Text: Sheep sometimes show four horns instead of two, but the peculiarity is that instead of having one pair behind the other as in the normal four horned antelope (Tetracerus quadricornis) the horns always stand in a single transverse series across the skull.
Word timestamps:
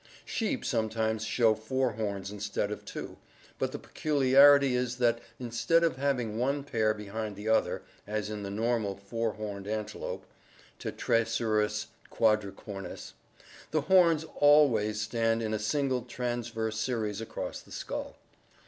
Sheep 0.25 0.65
sometimes 0.65 1.23
show 1.23 1.53
four 1.53 1.91
horns 1.91 2.31
instead 2.31 2.71
of 2.71 2.83
two, 2.85 3.17
but 3.59 3.71
the 3.71 3.77
peculiarity 3.77 4.73
is 4.75 4.97
that 4.97 5.21
instead 5.39 5.83
of 5.83 5.97
having 5.97 6.39
one 6.39 6.63
pair 6.63 6.95
behind 6.95 7.35
the 7.35 7.47
other 7.47 7.83
as 8.07 8.27
in 8.27 8.41
the 8.41 8.49
normal 8.49 8.95
four 8.95 9.33
horned 9.33 9.67
antelope 9.67 10.25
(Tetracerus 10.79 11.85
quadricornis) 12.09 13.13
the 13.69 13.81
horns 13.81 14.25
always 14.37 14.99
stand 14.99 15.43
in 15.43 15.53
a 15.53 15.59
single 15.59 16.01
transverse 16.01 16.79
series 16.79 17.21
across 17.21 17.61
the 17.61 17.71
skull. 17.71 18.17